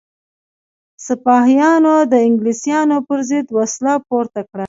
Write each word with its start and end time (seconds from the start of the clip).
سپاهیانو 1.05 1.95
د 2.11 2.13
انګلیسانو 2.27 2.97
پر 3.07 3.19
ضد 3.29 3.47
وسله 3.57 3.93
پورته 4.07 4.41
کړه. 4.49 4.59